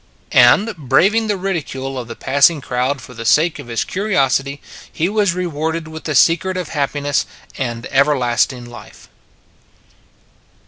[0.33, 4.59] And, braving the ridicule of the passing crowd for the sake of his curiosity,
[4.91, 9.09] he was rewarded with the secret of happiness and everlasting life.